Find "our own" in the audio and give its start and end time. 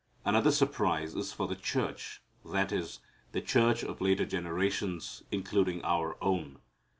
5.85-6.57